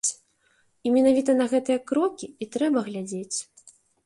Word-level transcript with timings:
І 0.87 0.93
менавіта 0.95 1.31
на 1.41 1.45
гэтыя 1.51 1.79
крокі 1.93 2.27
і 2.45 2.49
трэба 2.57 2.79
глядзець. 2.89 3.37